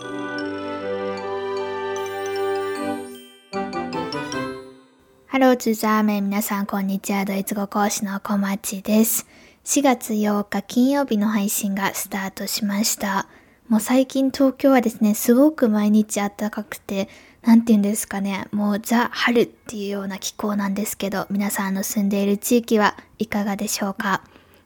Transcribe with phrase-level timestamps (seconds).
[0.00, 0.06] ハ
[5.38, 7.26] ローツザーメン皆さんこんにちは。
[7.26, 9.26] ドイツ語講師の小町です。
[9.66, 13.28] 4月8日金曜日の配信がスタートしました。
[13.68, 17.10] もう最近東京はですねすごく毎日暖かくて
[17.42, 18.48] なんて言うんですかね。
[18.52, 24.22] もうザ・春っていうような気候なんですけど皆さんの住んでいる地域はいかがでしょうか？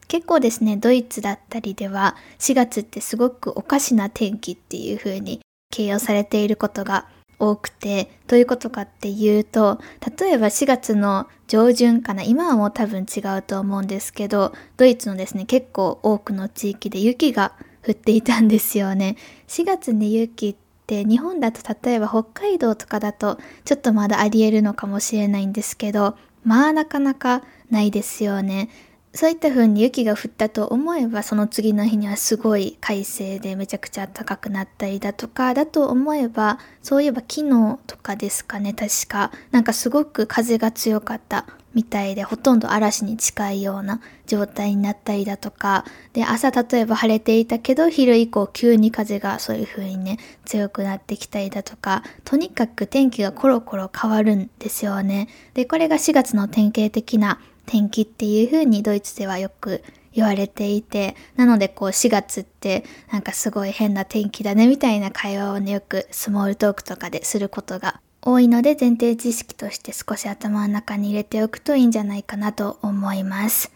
[0.09, 5.41] 結構ですねドイツだったりでは4月ってすごくおかしな天気っていう風に
[5.71, 7.09] 形容されていることが
[7.39, 9.81] 多くて、どういうことかっていうと、
[10.19, 17.53] 例えば4月の上旬かな、今はもう多分違うと思うんですけど、ドイツのですね、結構多くの地域で雪が
[17.87, 19.17] 降っていたんですよね。
[19.49, 28.69] 4月に雪って日本だと例えば北海道とかだとちょっとまだあり得るのかもしれないんですけど、まあなかなかないですよね。
[29.15, 39.31] そういった風に雪が降ったと思えばその次の日にはすごい快晴でめちゃくちゃ暖かくなったりだとかだと思えばそういえば昨日とかですかね確か。
[39.53, 45.85] なんかすごく風が強かったみたいでほとんど嵐に近いような状態になったりだとか。
[46.13, 52.03] で朝例えば晴れていたけど昼以降急に風がそういう風にね強くなってきたりだとか。
[52.25, 55.29] とにかく天気がコロコロ変わるんですよね。
[55.55, 73.73] でこれが4月の典型的な天気っていう風にドイツではよく言われていて、なのでこう4月ってなんかすごい変な天気だねみたいな会話をねよくスモールトークとかですることが多いので前提知識として少し頭の中に入れておくといいんじゃないかなと思います。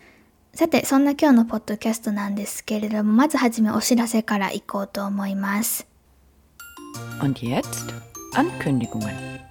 [0.55, 5.87] さて、そんな今日のポッドキャストなんですけれども、まずはじめお知らせから行こうと思います。
[7.21, 7.93] Und jetzt
[8.35, 9.48] Ankündigungen.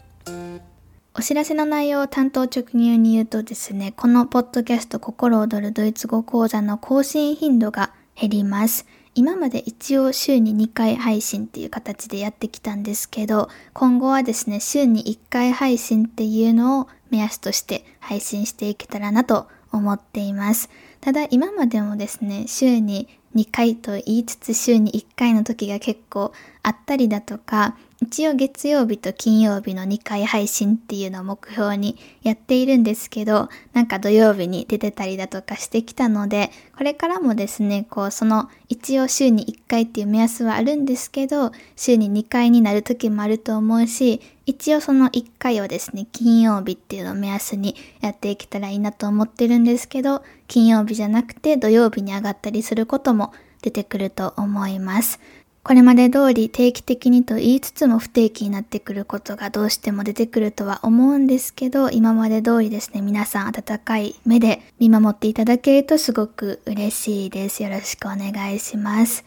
[1.19, 8.85] お知らせの内容を担当直入に言うとですね、このポッドキャスト心躍るドイツ語講座の更新頻度が減ります。
[9.15, 20.69] 今まで一応週に2回配信っていう形でやってきたんですけど、今後はですね、週に1回配信っていうのを目安として配信していけたらなと思っています。
[21.01, 26.31] ただ今までもですね、週に2回と言いつつ週に1回の時が結構
[26.61, 55.19] あったりだとか、一応月曜日と金曜日の2回配信っていうのを目標にやっているんですけど、なんか土曜日に出てたりだとかしてきたので、これからもですね、こうその一応週に1回っていう目安はあるんですけど、週に2回になる時もあると思うし、一応その1回をですね、金曜日っていうのを目安にやっていけたらいいなと思ってるんですけど、金曜日じゃなくて土曜日に上がったりすることも出てくると思います。
[55.67, 67.63] これまで通り定期的にと言いつつも不定期になってくることがどうしても出てくるとは思うんですけど、今まで通りですね、皆さん温かい目で見守っていただけるとすごく嬉しいです。
[67.63, 69.25] よろしくお願いします。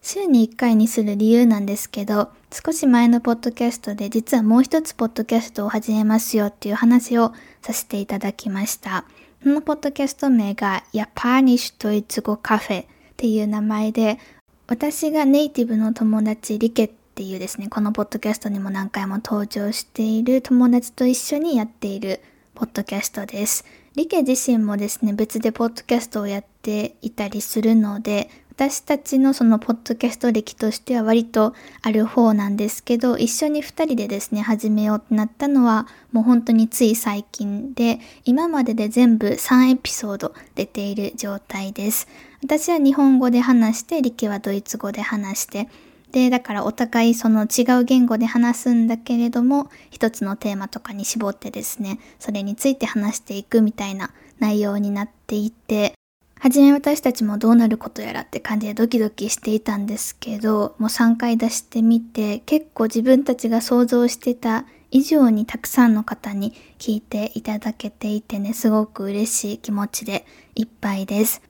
[0.00, 9.04] 週に1回にする理由なんですけど、少し前のポッドキャストで実はもう一つポッドキャストを始めますよっていう話をさせていただきました。
[9.42, 12.86] このポッドキャスト名が、ヤパーニッシュドイツ語カフェっ
[13.18, 14.18] ていう名前で、
[14.68, 22.20] 私がネイティブの友達リケっていうですね、このポッドキャストにも何回も登場している友達と一緒にやっている
[22.56, 23.64] ポッドキャストです。
[23.94, 42.08] リケ自身もですね、別でポッドキャストをやっていたりするので、私たちのそのポッドキャスト歴としては割とある方なんですけど、一緒に二人でですね、始めようってなったのはもう本当につい最近で、今までで全部3エピソード出ている状態です。
[42.42, 45.68] 私は日本語で話して、リケはドイツ語で話して、
[46.12, 55.94] で、だからお互いその違う言語で話すんだけれども、一つのテーマとかに絞ってですね、それについて話していくみたいな内容になっていて、
[56.38, 71.42] はじめ私たちもどうなることやらって感じでドキドキしていたんですけど、もう3回出してみて、結構自分たちが想像してた以上にたくさんの方に聞いていただけていてね、すごく嬉しい気持ちでいっぱいです。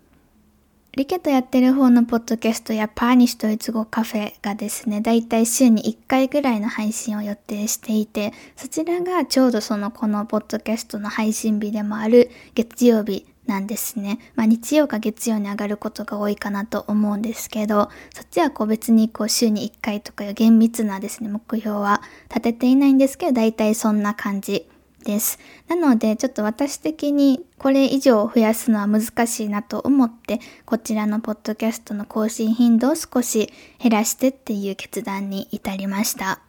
[0.96, 14.20] リケとやってる方のポッドキャストやパーニッシュドイツ語カフェがですね、だいたい週に1回ぐらいの配信を予定していて、そちらがちょうどそのこのポッドキャストの配信日でもある月曜日なんですね。
[14.36, 22.00] まあ日曜か月曜に上がることが多いかなと思うんですけど、そっちはこう別にこう週に1回とかいう厳密なですね、目標は
[22.30, 24.66] 立てていないんですけど、だいたいそんな感じ
[25.06, 25.38] です。
[25.68, 36.40] なので、ちょっと私的にこれ以上増やすのは難しいなと思って、こちらのポッドキャストの更新頻度を少し減らしてっていう決断に至りました。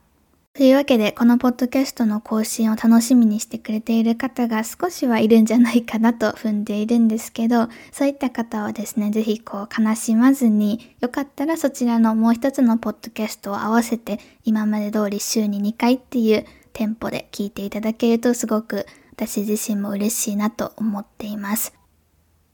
[0.58, 16.44] というわけで、このポッドキャストの更新を楽しみにしてくれている方が少しはいるんじゃないかなと踏んでいるんですけど、そういった方はですね、ぜひこう悲しまずに、よかったらそちらのもう一つのポッドキャストを合わせて、今まで通り週に2回っていう
[16.78, 21.74] テンポで聞いていただけるとすごく私自身も嬉しいなと思っています。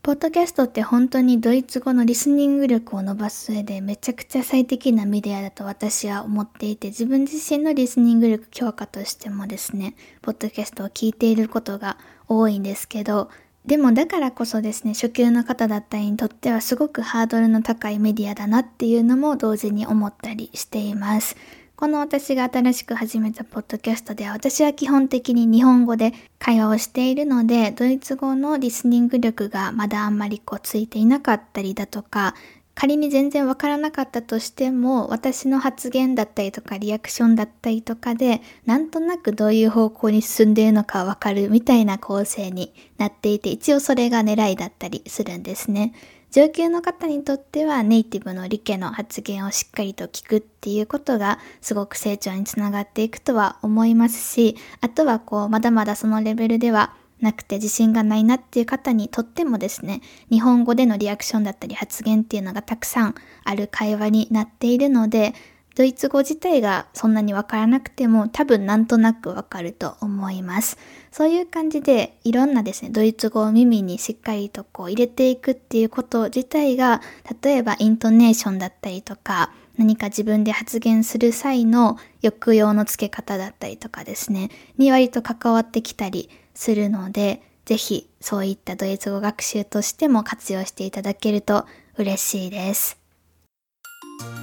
[0.01, 11.97] ポッドキャストって本当にドイツ語のリスニング力を伸ばす上でめちゃくちゃ最適なメディアだと私は思っていて自分自身のリスニング力強化としてもですね、ポッドキャストを聞いていることが
[12.29, 13.29] 多いんですけど、
[13.65, 21.35] でもだからこそですね、初級の方だったりにとってはすごくハードルの高いメディアだなっていうのも同時に思ったりしています。
[21.83, 32.35] この私が新しく始めたポッドキャストでは私は基本的に日本語で会話をしているのでドイツ語のリスニング力がまだあんまりこうついていなかったりだとか
[32.73, 45.91] 仮に全然わからなかったとしても私の発言だったりとかリアクションだったりとかでなんとなくどういう方向に進んでいるのかわかるみたいな構成になっていて一応それが狙いだったりするんですね。
[46.33, 60.01] 上級の方にとってはネイティブの理家の発言をしっかりと聞くっていうことがすごく成長につながっていくとは思いますし、あとはこう、まだまだそのレベルではなくて自信がないなっていう方にとってもですね、
[60.31, 65.35] 日本語でのリアクションだったり発言っていうのがたくさんある会話になっているので、
[65.75, 70.77] ドイツ語自体がそんなにわからなくても多分なんとなくわかると思います。
[71.11, 77.01] そういう感じでいろんなですね、ドイツ語を耳にしっかりとこう入れていくっていうこと自体が、
[77.41, 91.65] 例えばイントネーションだったりとか、何か自分で発言する際の抑揚の付け方だったりとかですね、に割と関わってきたりするので、ぜひそういったドイツ語学習としても活用していただけると
[91.97, 93.02] 嬉しいです。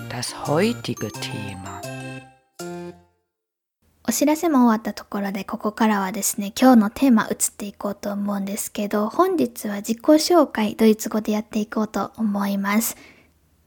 [0.09, 1.81] Das heutige Thema.
[4.09, 12.97] お知らせも終わったところでここからはですね今日のテーマ移っていこうと思うんですけど本日は自己紹介ドイツ語でやっていこうと思います。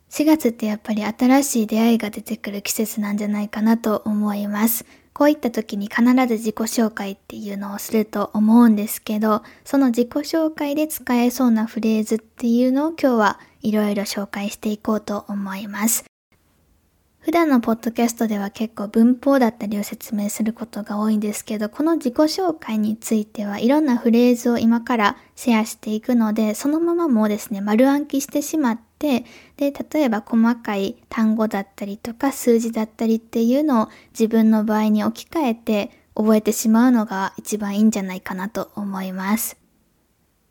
[0.09, 4.85] 4月ってやっぱり新しい出会いが出てくる季節なんじゃないかなと思います。
[5.13, 16.05] こういった時に必ず自己紹介っていうのをすると思うんですけどその自己紹介で使えそうなフレーズっていうのを今日はいろいろ紹介していこうと思います。
[17.23, 29.25] 普段のポッドキャストでは結構文法だったりを説明することが多いんですけど、この自己紹介についてはいろんなフレーズを今からシェアしていくので、そのままもうですね、丸暗記してしまってて、
[29.57, 39.57] で、例えば細かい単語だったりとか数字だったりっていうのを自分の場合に置き換えて覚えてしまうのが一番いいんじゃないかなと思います。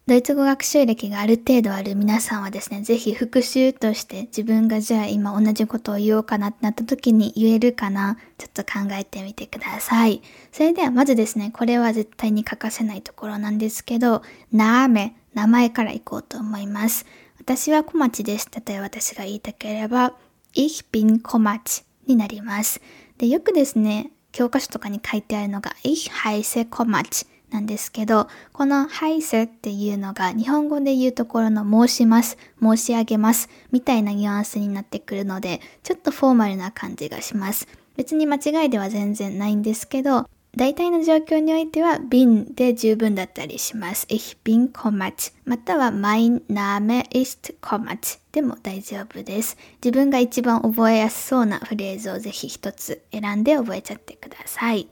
[0.07, 10.21] ドイツ語学習歴がある程度ある皆さんはですね、ぜひ復習として自分がじゃあ今同じことを言おうかなってなった時に言えるかな、ちょっと考えてみてください。
[10.51, 14.23] それではまずですね、これは絶対に欠かせないところなんですけど、
[14.53, 17.07] ナーメ、名前からいこうと思います。
[17.45, 18.49] 私は小町です。
[18.65, 20.15] 例えば私が言いたければ、
[20.55, 22.81] Ich bin 小町になります。
[23.19, 27.27] で、よくですね、教科書とかに書いてあるのが、Ich heiße 小町。
[27.51, 37.67] なんですけど、このハイセっていうのが日本語で言うところの申します、申し上げますみたいなニュアンスになってくるので、ちょっとフォーマルな感じがします。
[37.97, 44.07] 別に間違いでは全然ないんですけど、大体の状況においては bin で十分だったりします。
[44.11, 49.57] Ich bin Komatch または mein Name ist Komatch でも大丈夫です。
[49.83, 54.89] 自分が一番覚えやすそうなフレーズをぜひ一つ選んで覚えちゃってください。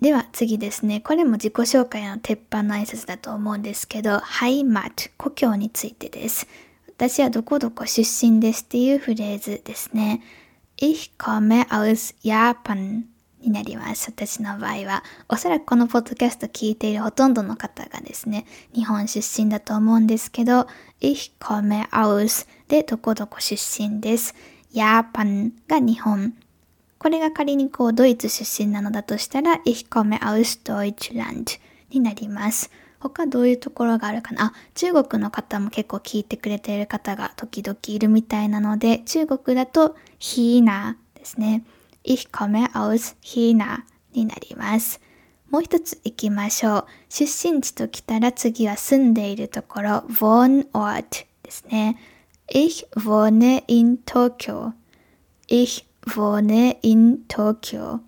[0.00, 1.00] では次ですね。
[1.00, 6.48] これも自己紹介の鉄板の挨拶だと思うんですけど、ハイマット、故郷についてです。
[6.88, 10.22] 私はどこどこ出身ですっていうフレーズですね。
[10.76, 13.04] Ich komme aus Japan
[13.40, 14.10] になります。
[14.10, 15.04] 私の場合は。
[15.28, 20.66] おそらくこのポッドキャスト聞いているほとんどの方がですね、日本出身だと思うんですけど、
[21.00, 24.34] Ich komme aus でどこどこ出身です。
[24.74, 26.34] Japan が日本。
[26.98, 32.70] これが仮にこうドイツ出身なのだとしたら、Ich komme aus Deutschland になります。
[33.00, 34.46] 他どういうところがあるかな？
[34.46, 41.62] あ、中国の方も結構聞いてくれている方が時々いるみたいなので、中国だと China ですね。
[42.04, 45.00] Ich komme aus China になります。
[45.50, 46.86] もう一つ行きましょう。
[47.08, 51.96] 出身地ときたら次は住んでいるところ、Wohnort ですね。
[52.48, 54.72] Ich wohne in Tokyo.
[55.48, 58.00] Ich wohne in Tokyo.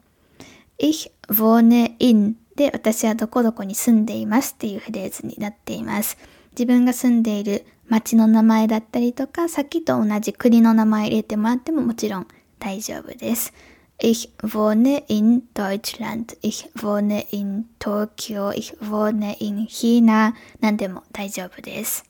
[0.78, 6.18] Ich wohne in で私はどこどこに住んでいますっていうフレーズになっています。
[6.52, 12.26] 自分が住んでいる町の名前だったりとか、さっきと同じ国の名前入れてもらってももちろん
[12.58, 13.54] 大丈夫です。
[14.02, 16.34] Ich wohne in Deutschland.
[16.40, 18.50] Ich wohne in Tokyo.
[18.50, 20.34] Ich wohne in China.
[20.60, 22.04] 何でも大丈夫です。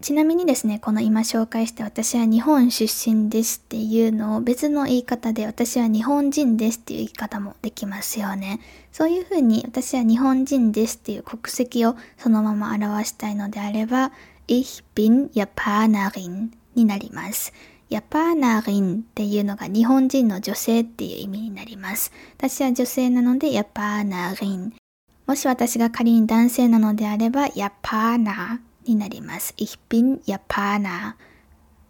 [0.00, 8.58] ちなみにですね、この今紹介して私は日本出身ですっていうのを別の言い方で私は日本人ですっていう言い方もできますよね。
[8.90, 14.10] そういうふうに私は日本人ですっていう国籍をそのまま表したいのであれば、
[14.46, 17.52] Ich bin Japanerin になります。
[17.90, 22.12] ヤパーナリンっていうのが日本人の女性っていう意味になります。
[22.36, 24.74] 私は女性なのでヤパーナリン。
[25.26, 29.54] もし私が仮に男性なのであればヤパーナになります。
[29.56, 31.14] Ich bin Japaner。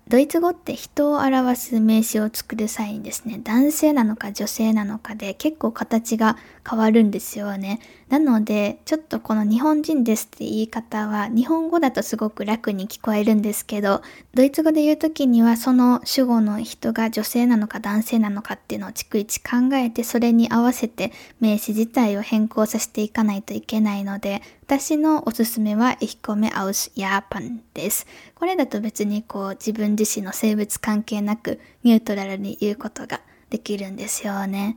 [0.09, 6.39] ドイツ語って人を表す名詞を作る際にですね、男性なのか女性なのかで結構形が
[6.69, 7.81] 変わるんですよね。
[8.09, 14.01] なので、ちょっとこの日本人ですって言い方は日本語だとすごく楽に聞こえるんですけど、
[14.35, 28.07] ドイツ語で言う時にはその主語の人が女性なのか男性なのかっていうのを逐一考えて、それに合わせて名詞自体を変更させていかないといけないので、私のおすすめは Ich komme aus Japan です。
[28.35, 34.77] これだと別にこう自分自身の性別関係なくニュートラルに言うことができるんですよね。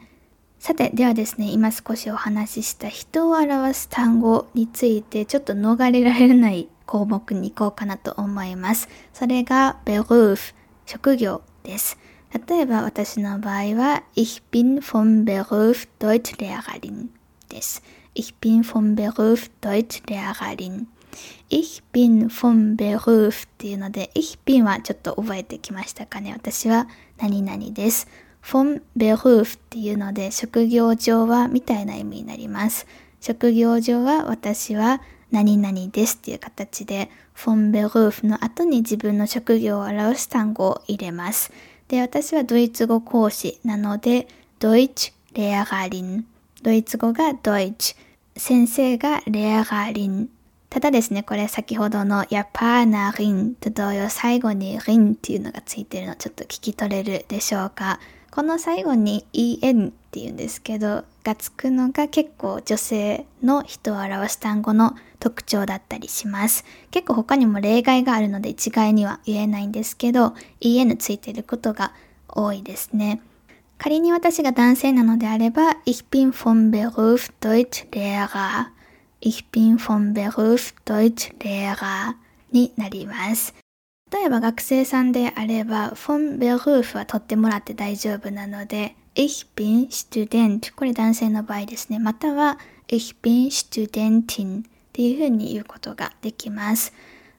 [0.61, 8.87] さて、ではですね、今少しお話しした人を表す単語についてちょっと逃れられない項目に行こうかなと思います。
[9.11, 10.53] それが Beruf、
[10.85, 11.97] 職業です。
[12.47, 17.07] 例えば私の場合は Ich bin vom Beruf Deutschlehrerin
[17.49, 17.81] です。
[18.13, 20.85] Ich bin vom Beruf Deutschlehrerin
[21.49, 26.31] Ich bin vom Beruf っていうので、Ich bin はちょっと覚えてきましたかね？
[26.33, 26.87] 私は
[27.17, 28.07] 何々です。
[28.41, 32.87] Vom Beruf っていうので、職業上はみたいな意味になります。
[33.19, 41.51] 職業上は私は何々ですっていう形で、vom Beruf の後に自分の職業を表す単語を入れます。
[41.87, 44.27] で、私はドイツ語講師なので、
[44.59, 46.23] Deutsch Lehrerin。
[46.61, 47.95] ドイツ語が Deutsch。
[48.35, 50.27] 先生が Lehrerin。
[50.69, 57.99] ただですね、これ先ほどのヤパーナリンと同様最後にリンっていうのがついてるのちょっと聞き取れるでしょうか。
[58.31, 66.63] この最後に en っていうんですけど、がつくのが結構女性の人を表す単語の特徴だったりします。
[66.91, 71.93] 結構他にも例外があるので一概には言えないんですけど、en ついてることが
[72.29, 73.21] 多いですね。
[73.77, 78.67] 仮に私が男性なのであれば、Ich bin vom Beruf Deutschlehrer。
[79.19, 82.15] Ich bin vom Beruf Deutschlehrer
[82.51, 83.53] になります。
[84.11, 91.99] 例えば学生さんであれば、von Beruf は取ってもらって大丈夫なので、Ich bin Student これ男性の場合ですね。
[91.99, 94.63] または Ich bin Studentin っ
[94.93, 96.93] ていうふうに言うことができます。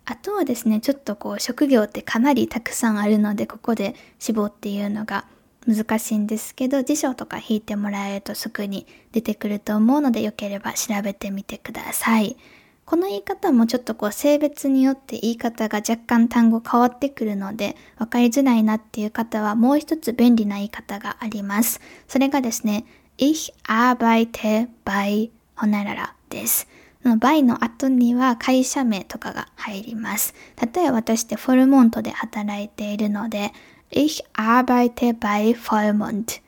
[0.05, 5.26] あとはですね、ちょっとこう職業ってかなりたくさんあるので、ここで絞って言うのが
[5.67, 12.37] 難しいんですけど、辞書とか引いてもらえるとすぐに出てくると思うので、よければ調べてみてください。
[12.84, 21.80] この言い方もちょっとこう性別によって言い方が若干単語変わってくるので分かりづらいなっていう方はもう一つ便利な言い方があります。
[22.08, 22.84] それがですね、
[23.18, 26.66] Ich arbeite bei ほなららです。
[27.04, 30.34] by の後には会社名とかが入ります。
[30.60, 33.52] 例えば私ってフォルモントで働いているので、
[33.90, 36.40] Ich arbeite bei Vollmond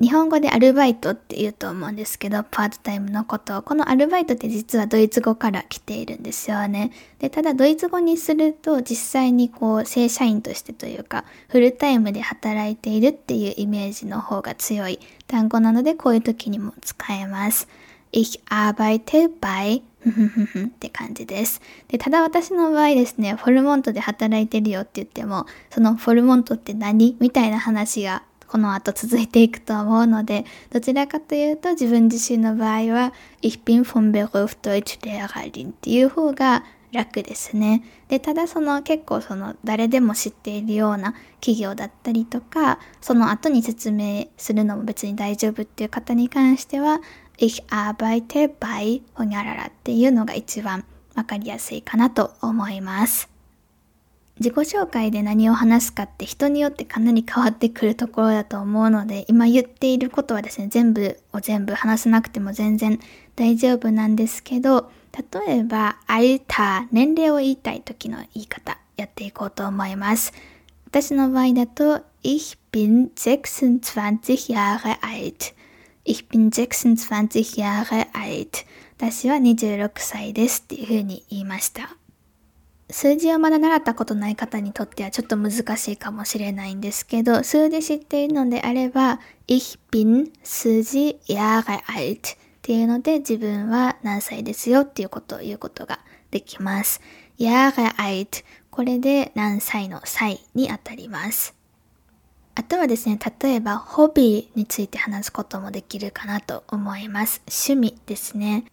[0.00, 3.62] 日本語でアルバイトって言うと思うんですけど、パートタイムのこと。
[3.62, 6.90] このアルバイトって実はドイツ語から来ているんですよね。
[7.20, 14.98] で、ただドイツ語にすると実際にこう正社員としてというか、フルタイムで働いているっていうイメージの方が強い
[15.28, 17.68] 単語なのでこういう時にも使えます。
[18.10, 19.82] Ich arbeite bei
[20.66, 21.60] って感じです。
[21.86, 27.16] で、ただ私の場合ですね、フォルモントで働いてるよって言っても、そのフォルモントって何？
[27.20, 37.82] みたいな話がこの後続いていくと思うので、どちらかというと自分自身の場合は、Ich bin vom Beruf Deutschlehrerin っていう方が楽ですね。
[38.06, 47.00] で、ただその結構その誰でも知っているような企業だったりとか、その後に説明するのも別に大丈夫っていう方に関しては、
[47.38, 50.84] Ich arbeite bei ほにゃららっていうのが一番
[51.16, 53.33] わかりやすいかなと思います。
[54.40, 62.98] 自己紹介で何を話すかって人によってかなり変わってくるところだと思うので、今言っていることはですね、全部を全部話さなくても全然
[63.36, 64.90] 大丈夫なんですけど、
[65.36, 70.32] 例えば、アルタ、年齢を言いたい時の言い方、やっていこうと思います。
[70.86, 73.78] 私の場合だと、Ich bin 26
[74.52, 75.54] Jahre alt.
[76.04, 76.96] Ich bin 26
[77.56, 78.66] Jahre alt.
[78.96, 81.96] 私は26歳ですっていうふうに言いました。
[82.94, 95.98] 数字をまだ習ったことない方にとってはちょっと難しいかもしれないんですけど、数字知っているのであれば、ich bin 数字 Jahre alt っていうので自分は何歳ですよっていうことを言うことが
[96.30, 97.00] できます。
[97.36, 101.56] Jahre alt これで何歳の歳にあたります。
[102.54, 107.42] あとはですね、例えばホビーについて話すこともできるかなと思います。
[107.48, 108.66] 趣味ですね。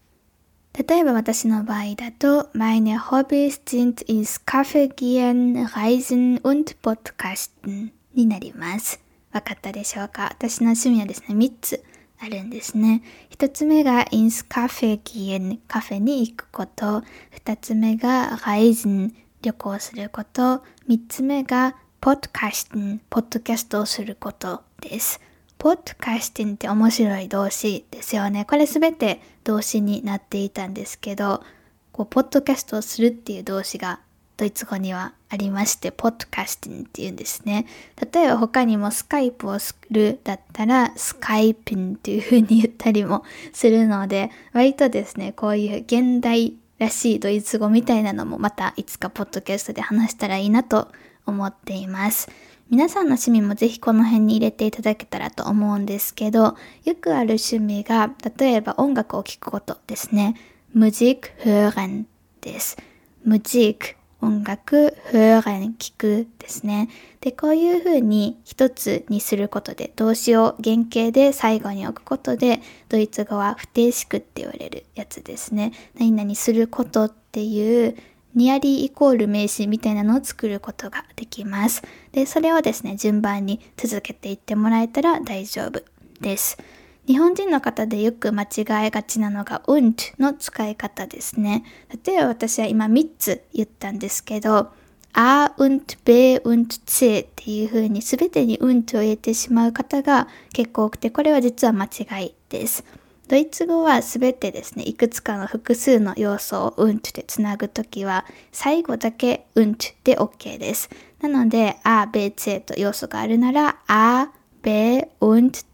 [0.74, 8.98] 例えば私の場合だと、meine Hobbys sind ins Kaffee gehen, reisen und podcasten になります。
[9.32, 11.84] わかったでしょうか私の趣味はですね、3つ
[12.18, 13.02] あるんですね。
[13.36, 17.02] 1つ目が ins Kaffee gehen カフェに行くこと。
[17.44, 19.12] 2つ目が reisen
[19.42, 20.62] 旅行すること。
[20.88, 25.20] 3つ目が podcasten ポッドキャストをすることです。
[25.62, 28.44] ポッドキャスティンって面白い動詞ですよね。
[28.44, 31.44] これすべて動詞になっていたんですけど、
[31.92, 34.00] こう、ポッドキャストをするっていう動詞が
[34.36, 37.66] ドイツ語にはありまして、ポッドキャスティンっていうんですね。
[38.12, 50.88] 例えば他にもスカイプをするだったら、スカイピンっていう風に言ったりもするので、割とですね、こういう現代らしいドイツ語みたいなのもまたいつかポッドキャストで話したらいいなと
[51.24, 52.28] 思っています。
[52.70, 60.36] 皆さんの趣味もぜひこの辺に入れていただけたらと思うんですけど、よくある趣味が、例えば音楽を聴くことですね。
[60.74, 62.04] Musik hören
[62.40, 62.78] です。
[63.26, 66.88] Musik 音楽、hören 聞くですね。
[67.20, 75.72] で、こういう風に一つにすることで、動詞を原型で最後に置くことで、ドイツ語は不定式って言われるやつですね。
[75.98, 77.96] 何々することっていう
[78.34, 81.82] ニアリーイコール名詞みたいなのを作ることができます。
[82.12, 85.82] で、それをですね、順番に続けていってもらえたら大丈夫
[86.20, 86.58] です。
[87.06, 91.64] 日本人の方でよく間違えがちなのが und の使い方ですね。
[92.04, 94.72] 例えば私は今3つ言ったんですけど、
[95.14, 102.84] a und b und c っていう風に全てに und を入れてしまう方が結構多くて、これは実は間違いです。
[103.32, 110.90] ドイツ語はすべてですね、いくつかの複数の要素をうんちでつなぐときは、最後だけうんちで OK です。
[111.22, 115.64] なので、あ、べ、つと要素があるなら、あ、べ、うんつ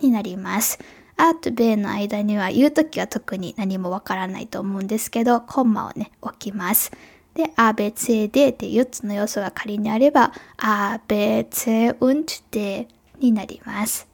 [0.00, 0.78] になります。
[1.18, 6.92] あとべの間には言うときは特に何もわからないと思うんですけど、コンマをね、置きます。
[7.34, 12.88] で、あ、べ、つでって4つの要素が仮にあれば、あ、べ、つ、うんちで
[13.18, 14.09] になります。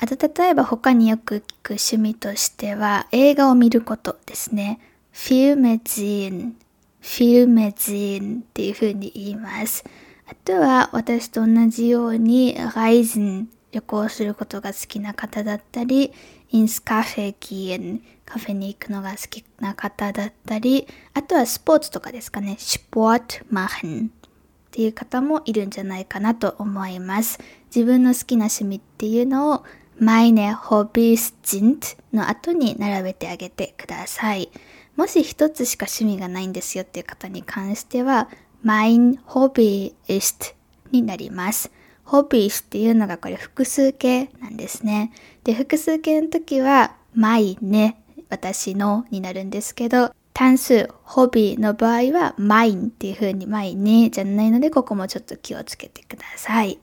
[0.00, 4.80] あと例えば他によく聞く趣味としては映画を見ることですね。
[5.10, 6.56] フィルメジーン、
[7.00, 9.84] フィルメジーンっていう風に言います。
[10.30, 16.12] あとは私と同じようにライズン、旅行することが好きな方だったり、
[16.50, 24.12] インスカフェギエン、カフェに行くのが好きな方だったり、あとはスポーツとかですかね、スポーツマヘン
[24.68, 27.38] っていう方もいるんじゃないかなと思います。
[27.74, 29.64] 自分の好きな趣味っていうのを
[30.00, 34.50] meine Hobbys sind の後に並べてあげてください。
[34.96, 38.28] もし一つしか趣味がないんですよっていう方に関しては、
[38.64, 40.54] mein Hobby ist
[40.90, 41.70] になります。
[42.06, 45.12] Hobbies っていうのがこれ複数形なんですね。
[45.44, 47.94] で、複数形の時は、meine
[48.28, 56.78] 私のになるんですけど、単数、ホビーの場合は mine っていう風に mine じゃないので、ここもちょっと気をつけてください。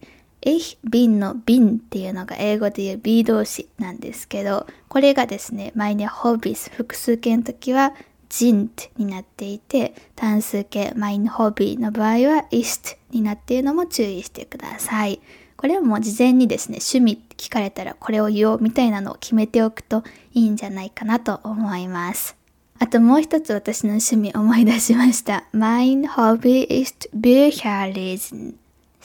[0.46, 7.94] Ich bin の bin っていうのが英語で言う be 動詞なんですけど、これがですね、meine Hobbys 複数形の時は
[8.30, 15.20] sind になっていて、単数形 mein Hobby の場合は ist になっているのも注意してください。
[15.58, 20.04] これはもう事前にですね、趣味って聞かれたらこれを言おうみたいなのを決めておくと
[20.34, 22.36] いいんじゃないかなと思います。
[22.78, 25.46] あともう一つ私の趣味思い出しました。
[25.54, 28.56] Mein Hobby ist Bücher lesen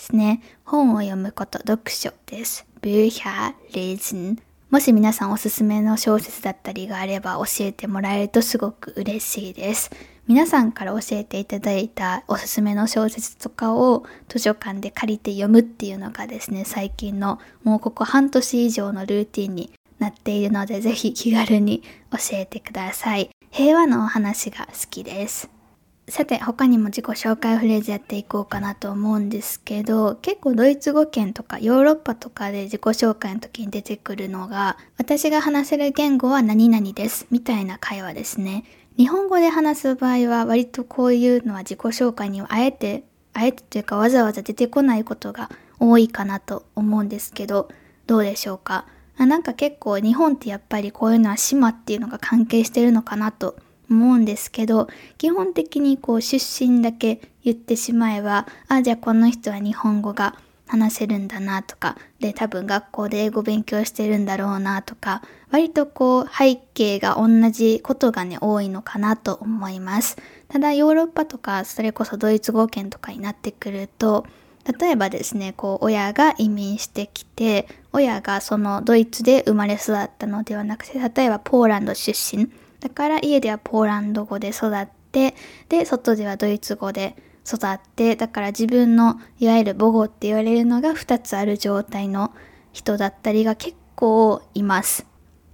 [0.00, 0.40] ですね。
[0.64, 2.66] 本を読むこと、読書です。
[2.80, 4.38] Bücher lesen。
[4.70, 9.90] もし皆さんおすすめの小説だったりがあれば教えてもらえるとすごく嬉しいです。
[10.26, 23.28] 皆さんから教えていただいたおすすめの小説とかを図書館で借りて読むっていうのがですね、最近のもうここ半年以上のルーティンになっているので、ぜひ気軽に教えてください。
[23.50, 25.50] 平和のお話が好きです。
[26.10, 38.64] さて他にも自己紹介フレーズやっていこうかなと思うんですけど結構ドイツ語圏とかヨーロッパとかで自己紹介の時に出てくるのが私が話せる言語は何々ですみたいな会話ですね。
[38.96, 47.70] 日本語で話す場合は割とこういうのは自己紹介にはあえてあえてというかわざわざ出てこないことが多いかなと思うんですけど
[48.06, 48.86] どうでしょうか？
[49.16, 53.56] なんか結構日本ってやっぱりこういうのは島っていうのが関係してるのかなと
[53.90, 70.16] 思うんですけど、基本的にこう出身だけ言ってしまえば、あ、じゃあこの人は日本語が話せるんだなとか、で、多分学校で英語勉強してるんだろうなとか、割とこう背景が同じことがね、多いのかなと思います。
[70.48, 74.24] ただヨーロッパとか、それこそドイツ語圏とかになってくると、
[74.79, 82.48] 例えばですね、こう、親が移民してきて、親がそのドイツで生まれ育ったのではなくて、例えばポーランド出身。
[82.80, 85.34] だから家ではポーランド語で育って、
[85.68, 87.16] で、外ではドイツ語で
[87.46, 92.32] 育って、だから自分のいわゆる母語って言われるのが2つある状態の
[92.72, 95.06] 人だったりが結構います。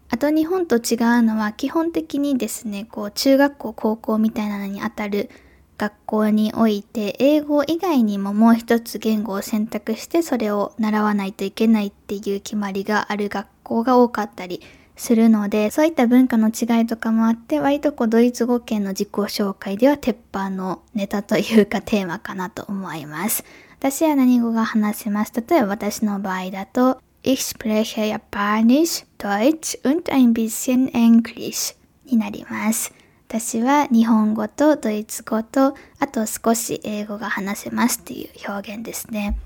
[0.08, 5.30] あと日本と違うのは基本的にですね、こう中学校、高校みたいなのにあたる
[5.78, 14.62] 学校において英語以外にももう一つ言語を選択してそれを習わないといけないっていう決まりがある学校が多かったり
[14.96, 23.44] するのでそういった文化の違いとかもあって割とこうドイツ語圏の自己紹介では鉄板のネタというかテーマかなと思います。
[23.78, 25.32] 私は何語が話せます。
[25.34, 32.94] 例えば私の場合だと Ich spreche Japanisch, Deutsch und ein bisschen English になります。
[33.28, 39.36] 私は日本語とドイツ語とあと少し英語が話せますっていう表現ですね。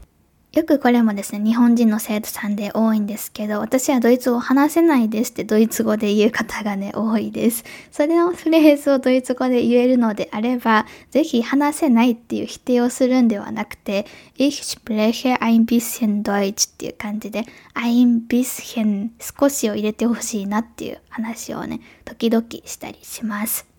[0.53, 7.63] よくこれもですね、日本人の生徒さんで多いんですけど、私はドイツ語を話せないですってドイツ語で言う方がね、 多いです。
[7.93, 14.07] それのフレーズをドイツ語で言えるのであれば、ぜひ話せないっていう否定をするんではなくて、
[14.39, 23.70] Ich spreche ein bisschen Deutsch っていう感じで、ein bisschen 少しを入れてほしいなっていう話をね、時々したりします。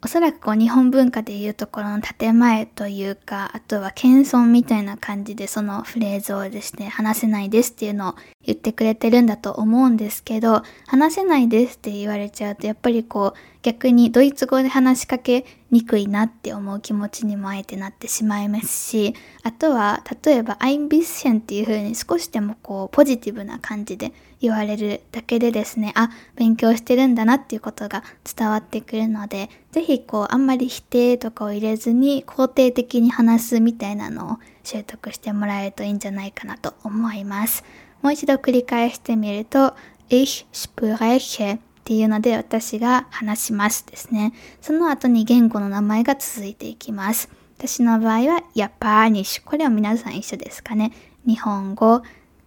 [0.00, 28.04] おそらくこう日本文化でいうところの建前というか、あとは謙遜みたいな感じでそのフレーズをですね、話せないですっていうのを言ってくれてるんだと思うんですけど、話せないですって言われちゃうとやっぱりこう逆にドイツ語で話しかけにくいなって思う気持ちにもあえてなってしまいますし、あとは例えば I'm bisschen っていう風に少しでもこうポジティブな感じで言われるだけでですね、あ、勉強してるんだなっていうことが
[28.36, 37.64] 伝わってくるので、ぜひこうあんまり否定とかを入れずに肯定的に話すみたいなのを習得してもらえるといいんじゃないかなと思います。
[38.02, 39.74] もう一度繰り返してみると、
[40.10, 44.34] Ich spreche っていうので私が話しますですね。
[44.60, 47.30] その後に言語の名前が続いていきます。
[47.56, 49.44] 私の場合は、ヤパーニッシュ。
[49.46, 50.92] これは皆さん一緒ですかね。
[51.26, 52.02] 日本語、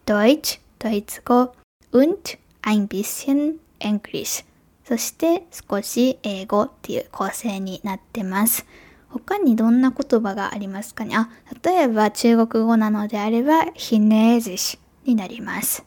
[0.06, 1.56] ドイツ、ドイツ語、
[1.92, 4.46] und ein bisschen English。
[4.86, 8.68] そして少し英語っていう構成になってます。
[9.10, 11.16] 他にどんな言葉がありますかね？
[11.16, 11.30] あ、
[11.64, 15.84] 例えば中国語なのであれば、ヒネージシになります。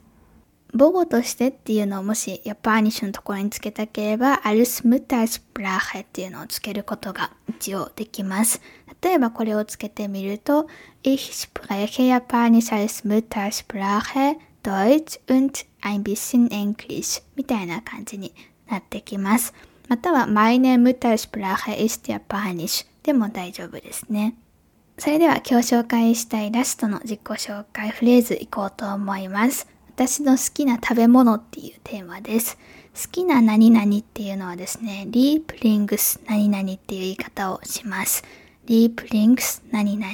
[0.76, 8.60] 母語としてっていうのをもしヤパーニッシュのところにつけたければ、アルスムタスプラヘっていうのをつけることが一応できます。
[9.00, 10.66] 例えばこれをつけてみると、
[11.04, 18.34] Ich spreche Japanisch als Muttersprache, Deutsch und ein bisschen English みたいな感じに
[18.68, 19.54] なってきます。
[19.88, 24.34] または Meine Muttersprache ist Japanisch でも大丈夫ですね。
[24.98, 29.73] それでは今日紹介したいラストの自己紹介フレーズいこうと思います。
[29.96, 32.58] 私の好きな食べ物っていうテーマです。
[33.00, 38.24] 好きな何々っていうのはですね、リープリングス何々っていう言い方をします。
[38.66, 40.12] リープリングス何々。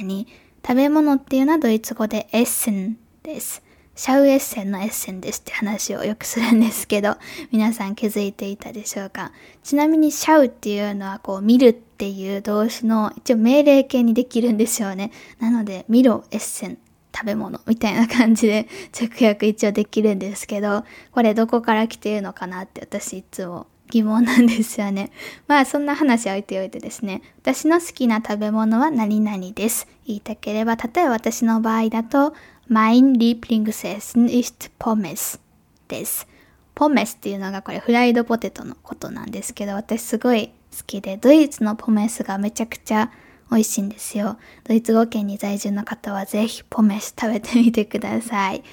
[0.63, 3.63] 食べ物っていうのはドイツ語でエッセンです。
[3.95, 7.15] シャウエッセンのエッセンですって話をよくするんですけど、
[7.51, 9.31] 皆さん気づいていたでしょうか？
[9.63, 15.11] ちなみにシャウっていうのはこう見るっていう動詞の一応命令形にできるんですよね。
[15.39, 16.77] なので、見ろエッセン
[17.15, 18.67] 食べ物みたいな感じで
[18.99, 25.11] 直訳一応できるんですけど、これどこから来てるのかなって私いつも疑問なんですよね。
[25.47, 29.87] まあそんな話置いておいてですね、私の好きな食べ物は何々です。
[30.07, 32.33] 言いたければ、例えば私の場合だと、
[32.69, 35.39] Mein Lieblingsessen ist Pommes
[35.87, 36.27] です。
[36.73, 43.11] ポメスっていうのがこれフライドポテトのことなんですけど、私すごい好きで、ドイツのポメスがめちゃくちゃ
[43.51, 44.37] 美味しいんですよ。
[44.63, 48.63] ドイツ語圏に在住の方はぜひポメス食べてみてください。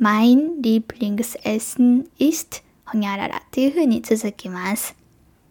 [0.00, 4.96] Mein Lieblingsessen ist ほにゃららっていう風に続きます。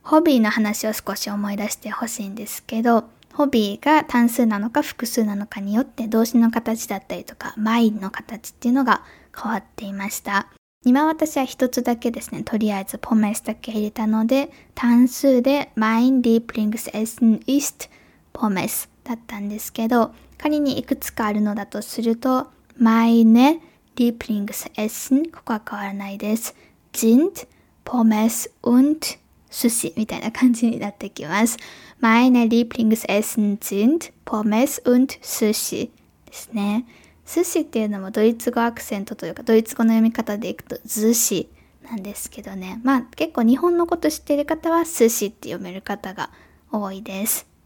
[0.03, 9.03] ホビーの話を少し思い出してほしいんですけど、ホビーが単数なのか複数なのかによって動詞の形だったりとか、マインの形っていうのが
[9.35, 10.47] 変わっていました。
[10.85, 17.89] 今私は一つだけですね、とりあえずポメスだけ入れたので、単数で Mein Lieblingsessen ist
[18.37, 22.47] ポメスだったんですけど、仮にいくつかあるのだとすると、
[22.79, 23.59] Meine
[23.95, 26.55] Lieblingsessen ここは変わらないです。
[26.93, 27.47] sind
[27.83, 28.99] Pommes und
[29.49, 31.57] 寿司みたいな感じになってきます。
[31.99, 35.89] Meine Lieblingsessen sind Pommes und Sushi
[36.27, 36.85] ですね。
[37.25, 41.49] 寿司っていうのもドイツ語アクセントというかドイツ語の読み方でいくと寿司
[41.89, 42.79] なんですけどね。
[42.83, 46.29] まあ結構日本のこと知ってる方は寿司って読める方が
[46.71, 47.56] 多いです。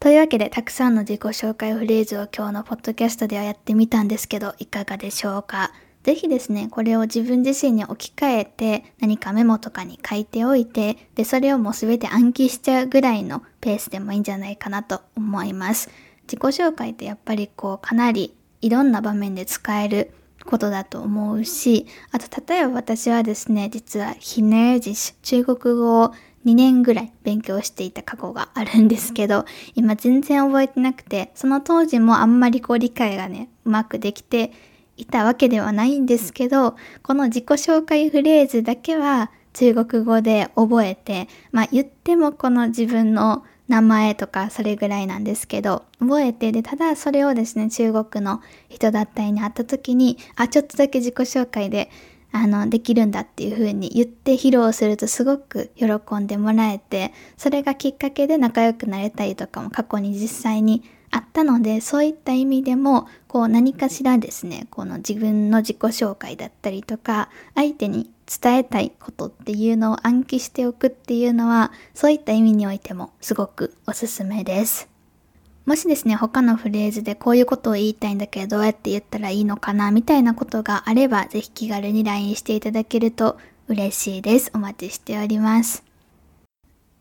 [0.00, 5.72] というわけでたくさんの自己紹介フレーズを今日のポッドキャストではやってみたんですけどいかがでしょうか？
[6.02, 15.88] ぜひですね、これを自分自身に置き換えて何かメモとかに書いておいて、で、それをもうすべて暗記しちゃうぐらいのペースでもいいんじゃないかなと思います。
[16.24, 20.10] 自己紹介ってやっぱりこうかなりいろんな場面で使える
[20.44, 26.12] ことだと思うし、あと例えば私はですね、実はヒネージシ、中国語を
[26.44, 34.52] 2年ぐらい勉強していた過去があるんですけど、今全然覚えてなくて、その当時もあんまりこう理解がね、うまくできて
[34.96, 51.90] いたわけではないんですけど、この自己紹介フレーズだけは中国語で覚えて、まあ言ってもこの自分の名前とかそれぐらいなんですけど、覚えて、で、ただそれをですね、中国の人だったりに会った時に、あ、ちょっとだけ自己紹介で、
[52.36, 74.93] あの、できるんだっていう風に言って披露するとすごく喜んでもらえて、それがきっかけで仲良くなれたりとかも過去に実際にあったので、そういった意味でも、こう何かしらですね、この自分の自己紹介だったりとか、相手に伝えたいことっていうのを暗記しておくっていうのは、そういった意味においてもすごくおすすめです。
[75.66, 84.50] もしですね、他のフレーズでこういうことを言いたいんだけど、どうやって言ったらいいのかな、みたいなことがあれば、ぜひ気軽に LINE していただけると嬉しいです。
[84.54, 85.82] お待ちしております。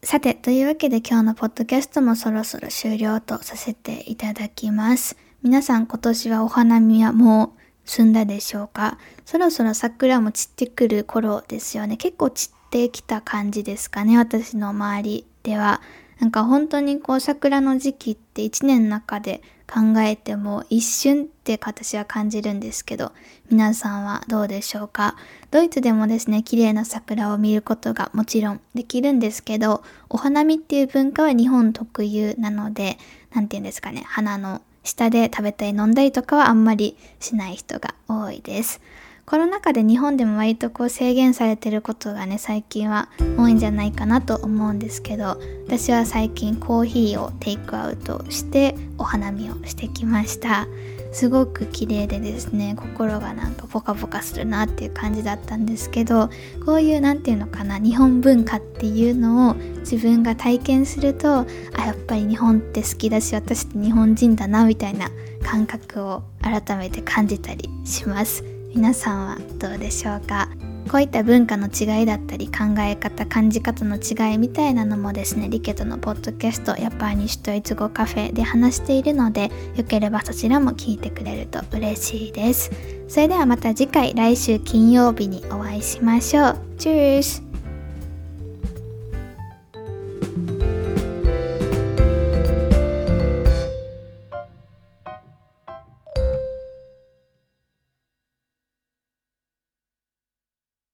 [0.01, 5.17] さて、というわけで今日のポッドキャストもそろそろ終了とさせていただきます。
[5.41, 8.97] 皆さん今年はお花見はもう済んだでしょうか？
[9.25, 11.97] そろそろ桜も散ってくる頃ですよね。
[11.97, 14.17] 結構散ってきた感じですかね。
[14.17, 15.81] 私の周りでは。
[16.19, 23.11] なんか本当にこう桜の時期って一年の中で考えても一瞬って私は感じるんですけど、
[23.49, 25.15] 皆さんはどうでしょうか？
[25.51, 32.97] ドイツでもですね、綺麗な桜を見ることがもちろんできるんですけど、お花見っていう文化は日本特有なので、
[33.33, 38.81] なんて言うんですかね、花の下で食べたり飲んだりとかはあんまりしない人が多いです。
[39.25, 50.67] コロナ禍で日本でも割とこう制限されてることがね最近は多いんじゃないかなと思うんですけど私は最近コーヒーをテイクアウトしてお花見をしてきました。
[51.13, 56.29] すごく綺麗でですね心がなんかポカポカするなっていう感じだったんですけど
[56.65, 61.45] こういう何て言うのかな日本文化っていうのを自分が体験するとあ
[61.85, 65.11] やっぱり日本って好きだし私って日本人だなみたいな
[65.43, 68.52] 感覚を改めて感じたりします。
[68.73, 70.49] 皆さんはどうでしょうか？
[70.89, 82.71] こういった文化の違いだったり考え方感じ方の違いみたいなのもですねリケとのポッドキャストやっぱり西ドイツ語カフェで話しているのでよければそちらも聞いてくれると嬉しいです。
[83.07, 86.57] それではまた次回来週金曜日にお会いしましょう。
[86.77, 87.52] チュース。